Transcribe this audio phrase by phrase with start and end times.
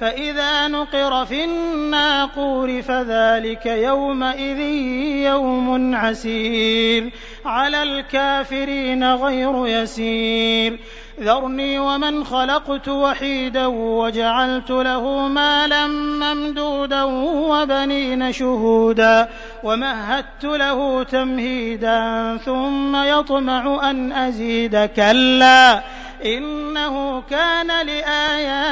[0.00, 4.60] فإذا نقر في الناقور فذلك يومئذ
[5.26, 7.10] يوم عسير.
[7.44, 10.78] على الكافرين غير يسير.
[11.20, 19.28] ذرني ومن خلقت وحيدا وجعلت له مالا ممدودا وبنين شهودا.
[19.62, 24.76] ومهدت له تمهيدا ثم يطمع أن أزيد.
[24.76, 25.82] كلا
[26.24, 27.86] إنه كان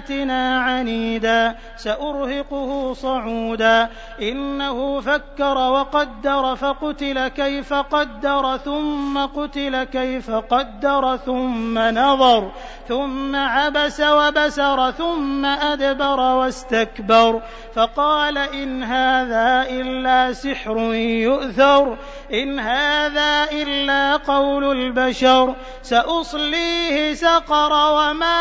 [0.00, 3.88] لآياتنا عنيدا سأرهقه صعودا.
[4.22, 12.52] إنه فكر وقدر فقتل كيف قدر ثم قتل كيف قدر ثم نظر
[12.88, 17.42] ثم عبس وبسر ثم أدبر واستكبر.
[17.74, 21.96] فقال إن هذا إلا سحر يؤثر
[22.32, 25.54] إن هذا إلا قول البشر.
[25.82, 28.40] سأصليه سقر وما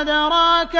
[0.00, 0.79] أدراك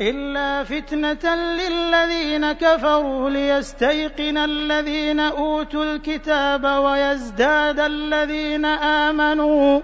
[0.00, 9.80] إلا فتنة للذين كفروا ليستيقن الذين أوتوا الكتاب ويزداد الذين آمنوا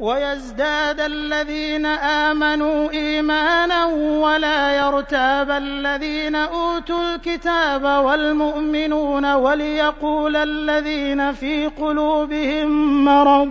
[0.00, 3.86] ويزداد الذين آمنوا إيمانا
[4.24, 13.50] ولا يرتاب الذين أوتوا الكتاب والمؤمنون وليقول الذين في قلوبهم مرض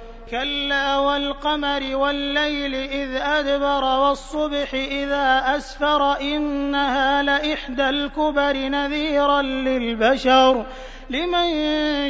[0.31, 10.65] كلا والقمر والليل إذ أدبر والصبح إذا أسفر إنها لإحدى الكبر نذيرا للبشر
[11.09, 11.51] لمن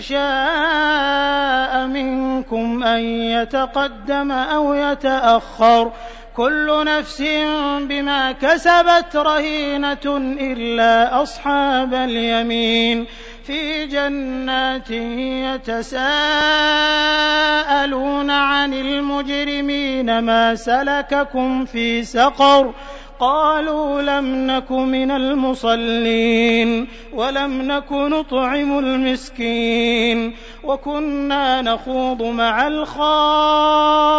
[0.02, 5.92] شاء منكم أن يتقدم أو يتأخر
[6.38, 7.22] كل نفس
[7.82, 13.08] بما كسبت رهينة إلا أصحاب اليمين
[13.44, 16.02] في جنات يتساءلون
[18.32, 22.74] عن المجرمين ما سلككم في سقر
[23.20, 34.12] قالوا لم نك من المصلين ولم نك نطعم المسكين وكنا نخوض مع الخائضين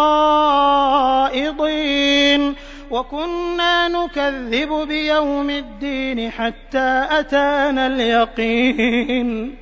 [2.92, 9.61] وكنا نكذب بيوم الدين حتى أتانا اليقين.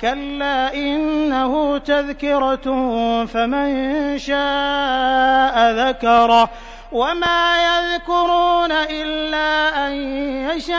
[0.00, 2.66] كلا إنه تذكرة
[3.24, 6.50] فمن شاء ذكره
[6.92, 9.92] وما يذكرون إلا أن
[10.56, 10.76] يشاء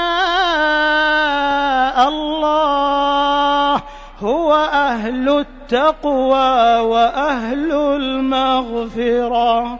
[2.08, 3.82] الله
[4.20, 9.80] هو أهل التقوى وأهل المغفرة